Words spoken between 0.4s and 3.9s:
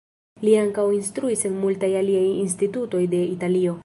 Li ankaŭ instruis en multaj aliaj institutoj de Italio.